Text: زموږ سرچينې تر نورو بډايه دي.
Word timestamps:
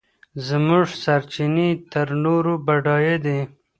زموږ 0.47 0.85
سرچينې 1.03 1.69
تر 1.91 2.07
نورو 2.23 2.53
بډايه 2.65 3.15
دي. 3.25 3.39